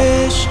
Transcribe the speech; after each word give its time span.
Wish, 0.00 0.48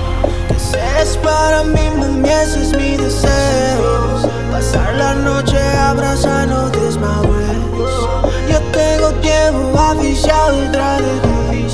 que 0.48 0.60
seas 0.60 1.18
para 1.18 1.64
mí, 1.64 1.90
mami, 1.98 2.30
ese 2.30 2.62
es 2.62 2.72
mi 2.78 2.98
deseo. 2.98 4.22
Pasar 4.52 4.94
la 4.96 5.16
noche 5.16 5.58
abrazándote 5.78 6.78
es 6.88 6.98
my. 6.98 7.08
Yo 8.52 8.60
tengo 8.72 9.12
tiempo 9.22 9.80
aficiado 9.80 10.62
detrás 10.62 11.02
de 11.02 11.14
ti. 11.24 11.68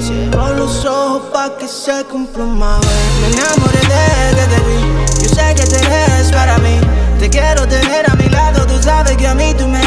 Cierro 0.00 0.52
los 0.54 0.84
ojos 0.84 1.22
pa' 1.32 1.56
que 1.56 1.66
se 1.66 2.04
cumpla 2.04 2.44
my 2.44 2.76
wish. 2.86 3.20
Me 3.20 3.28
enamoré 3.32 3.80
de 3.92 4.36
que 4.36 4.44
te 4.52 4.60
vi. 4.66 4.78
Yo 5.22 5.28
sé 5.34 5.54
que 5.54 5.64
te 5.64 5.78
eres 5.86 6.30
para 6.30 6.58
mí. 6.58 6.78
Te 7.18 7.30
quiero 7.30 7.66
tener 7.66 8.10
a 8.10 8.14
mi 8.16 8.28
lado, 8.28 8.66
tú 8.66 8.82
sabes 8.82 9.16
que 9.16 9.26
a 9.26 9.34
mí 9.34 9.54
tú 9.54 9.66
me 9.66 9.80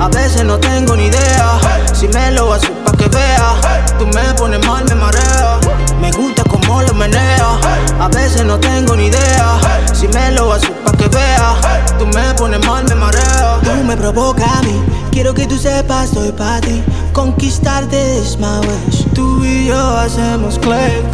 a 0.00 0.08
veces 0.08 0.44
no 0.44 0.58
tengo 0.58 0.96
ni 0.96 1.06
idea. 1.06 1.58
Si 1.92 2.08
me 2.08 2.30
lo 2.32 2.52
haces 2.52 2.70
pa' 2.84 2.92
que 2.92 3.08
vea, 3.08 3.54
tú 3.98 4.06
me 4.06 4.34
pones 4.34 4.64
mal, 4.66 4.84
me 4.84 4.94
mareo. 4.94 5.60
Me 6.00 6.12
gusta 6.12 6.42
como 6.44 6.82
lo 6.82 6.94
meneo, 6.94 7.58
a 8.00 8.08
veces 8.08 8.44
no 8.44 8.58
tengo 8.58 8.94
ni 8.96 9.06
idea. 9.06 9.58
Si 9.92 10.06
me 10.08 10.30
lo 10.32 10.52
haces 10.52 10.70
pa' 10.84 10.92
que 10.92 11.08
vea, 11.08 11.56
tú 11.98 12.06
me 12.06 12.34
pones 12.34 12.64
mal, 12.66 12.84
me 12.84 12.94
mareo. 12.94 13.58
Tú 13.62 13.84
me 13.84 13.96
provocas 13.96 14.48
a 14.58 14.62
mí, 14.62 14.80
quiero 15.10 15.34
que 15.34 15.46
tú 15.46 15.58
sepas, 15.58 16.04
estoy 16.06 16.32
pa' 16.32 16.60
ti. 16.60 16.82
Conquistarte 17.12 18.18
es 18.18 18.38
my 18.38 18.58
wish. 18.60 19.06
Tú 19.14 19.44
y 19.44 19.66
yo 19.66 19.98
hacemos 19.98 20.58
click. 20.58 21.04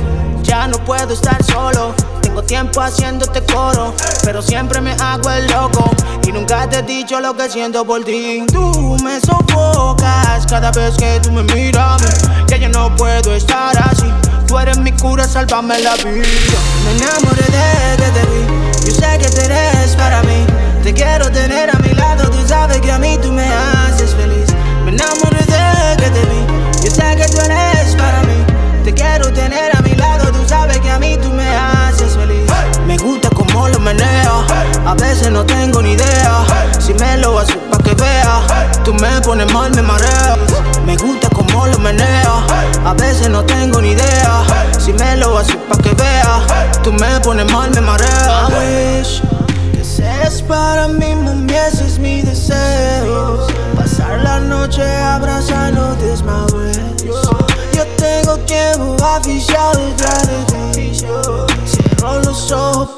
Ya 0.43 0.67
no 0.67 0.77
puedo 0.85 1.15
estar 1.15 1.43
solo. 1.43 1.95
Tengo 2.35 2.47
tiempo 2.49 2.81
haciéndote 2.81 3.45
coro, 3.45 3.95
pero 4.25 4.43
siempre 4.43 4.81
me 4.81 4.91
hago 4.95 5.31
el 5.31 5.47
loco. 5.47 5.89
Y 6.27 6.33
nunca 6.33 6.69
te 6.69 6.81
he 6.81 6.83
dicho 6.83 7.21
lo 7.21 7.37
que 7.37 7.49
siento 7.49 7.85
por 7.85 8.03
ti. 8.03 8.45
Tú 8.53 8.97
me 9.05 9.21
sofocas 9.21 10.45
cada 10.49 10.73
vez 10.73 10.97
que 10.97 11.21
tú 11.23 11.31
me 11.31 11.45
miras. 11.45 12.03
Ya 12.49 12.57
yo 12.57 12.69
no 12.71 12.93
puedo 12.97 13.37
estar 13.37 13.79
así. 13.89 14.13
Tú 14.49 14.59
eres 14.59 14.79
mi 14.79 14.91
cura, 14.91 15.29
sálvame 15.29 15.79
la 15.79 15.95
vida. 15.95 16.59
Me 16.85 16.97
enamoré 16.97 17.45
de 17.45 18.03
que 18.03 18.11
te 18.11 18.27
vi. 18.27 18.44
A 34.95 35.03
veces 35.03 35.31
no 35.31 35.45
tengo 35.45 35.83
ni 35.83 35.93
idea. 35.93 36.45
Si 36.79 36.95
me 36.95 37.17
lo 37.19 37.39
haces 37.39 37.57
pa' 37.71 37.79
que 37.79 37.95
vea, 37.95 38.41
tú 38.85 38.95
me 38.95 39.21
pones 39.23 39.53
mal, 39.53 39.75
me 39.75 39.83
mareo. 39.83 40.37
Me 40.87 40.97
gusta 40.97 41.29
como 41.31 41.67
lo 41.67 41.79
meneo, 41.79 42.45
a 42.85 42.95
veces 42.95 43.29
no 43.29 43.43
tengo 43.45 43.81
ni 43.81 43.91
idea. 43.91 44.45
Si 44.79 44.93
me 44.93 45.17
lo 45.17 45.39
haces 45.39 45.57
pa' 45.69 45.79
que 45.79 45.93
vea, 45.95 46.41
tú 46.83 46.93
me 46.93 47.21
pones 47.21 47.51
mal, 47.53 47.71
me 47.71 47.81
mareo. 47.81 48.04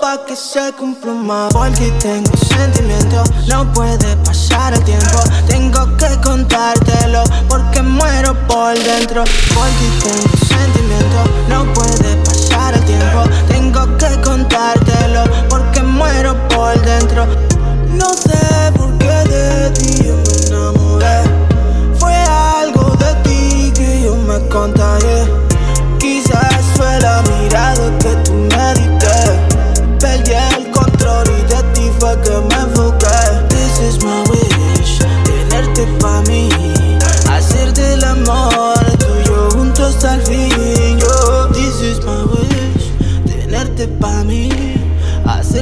Pa' 0.01 0.25
que 0.27 0.37
se 0.37 0.73
cumpla 0.73 1.13
más. 1.13 1.53
Porque 1.53 1.91
tengo 2.01 2.31
sentimientos, 2.37 3.31
no 3.49 3.73
puede 3.73 4.17
pasar 4.25 4.75
el 4.75 4.83
tiempo. 4.85 5.19
Tengo 5.47 5.97
que 5.97 6.21
contártelo 6.23 7.23
porque 7.49 7.83
muero 7.83 8.35
por 8.49 8.75
dentro. 8.75 9.25
Porque 9.55 9.87
tengo 10.03 10.37
sentimientos, 10.47 11.31
no 11.49 11.73
puede 11.75 12.17
pasar 12.25 12.75
el 12.75 12.81
tiempo. 12.81 12.86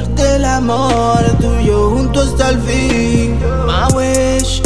Hacerte 0.05 0.35
el 0.35 0.45
amor 0.45 1.23
tuyo 1.41 1.89
junto 1.89 2.21
hasta 2.21 2.49
el 2.49 2.61
fin. 2.61 3.39
My 3.65 3.91
wish. 3.95 4.61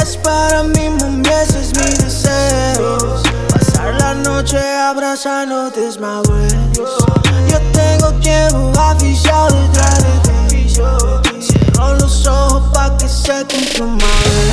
Es 0.00 0.16
para 0.16 0.62
mí, 0.62 0.88
mami, 0.88 1.28
ese 1.28 1.60
es 1.60 1.74
mi 1.76 1.84
deseo. 2.02 2.96
Pasar 3.52 3.94
la 4.00 4.14
noche 4.14 4.58
abrazándote 4.58 5.86
es 5.86 6.00
my 6.00 6.20
wish. 6.30 6.54
Yo 7.50 7.58
tengo 7.72 8.12
tiempo 8.20 8.72
aficiado 8.80 9.48
detrás 9.48 9.98
de 9.98 10.48
ti. 10.48 10.68
Cierro 10.70 11.94
los 11.96 12.26
ojos 12.26 12.72
pa' 12.72 12.96
que 12.96 13.08
se 13.08 13.44
cumpla. 13.76 14.06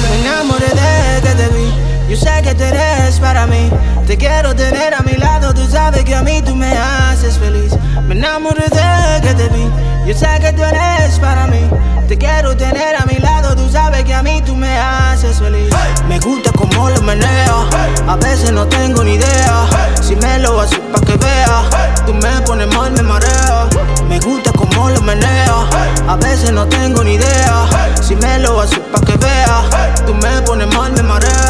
Me 0.09 0.19
enamoré 0.21 0.67
de 0.67 1.21
que 1.21 1.33
te 1.35 1.47
vi. 1.49 1.71
Yo 2.09 2.17
sé 2.17 2.41
que 2.43 2.53
te 2.55 2.67
eres 2.67 3.19
para 3.21 3.47
mí. 3.47 3.69
Te 4.05 4.17
quiero 4.17 4.53
tener 4.53 4.93
a 4.93 4.99
mi 5.01 5.13
lado. 5.13 5.53
Tú 5.53 5.65
sabes 5.71 6.03
que 6.03 6.13
a 6.13 6.23
mí 6.23 6.41
tú 6.41 6.55
me 6.55 6.77
haces 6.77 7.37
feliz. 7.37 7.73
Me 8.05 8.15
enamoré 8.15 8.67
de. 8.69 8.76
Yo 10.07 10.13
sé 10.13 10.39
que 10.39 10.53
tú 10.53 10.63
eres 10.63 11.19
para 11.19 11.47
mí. 11.47 11.69
Te 12.07 12.17
quiero 12.17 12.55
tener 12.55 12.95
a 12.95 13.05
mi 13.07 13.17
lado. 13.19 13.53
Tú 13.57 13.69
sabes 13.69 14.05
que 14.05 14.13
a 14.13 14.23
mí 14.23 14.41
tú 14.45 14.55
me 14.55 14.77
haces 14.77 15.37
feliz. 15.37 15.69
Me 16.07 16.17
gusta 16.21 16.49
como 16.53 16.89
lo 16.89 17.01
meneo. 17.01 17.67
A 18.07 18.15
veces 18.15 18.53
no 18.53 18.65
tengo 18.67 19.03
ni 19.03 19.15
idea. 19.15 19.67
Si 20.01 20.15
me 20.15 20.39
lo 20.39 20.61
haces 20.61 20.79
pa' 20.93 21.01
que 21.01 21.17
vea. 21.17 21.63
Tú 22.05 22.13
me 22.13 22.29
pones 22.45 22.73
mal, 22.73 22.93
me 22.93 23.01
mareo. 23.01 23.67
Me 24.07 24.17
gusta 24.21 24.53
como 24.53 24.89
lo 24.89 25.01
meneo. 25.01 25.67
A 26.07 26.15
veces 26.15 26.53
no 26.53 26.65
tengo 26.67 27.03
ni 27.03 27.15
idea. 27.15 27.67
Si 28.01 28.15
me 28.15 28.39
lo 28.39 28.61
haces 28.61 28.79
pa' 28.79 29.01
que 29.01 29.17
vea. 29.17 29.93
Tú 30.05 30.13
me 30.13 30.41
pones 30.43 30.73
mal, 30.73 30.93
me 30.93 31.03
mareo. 31.03 31.46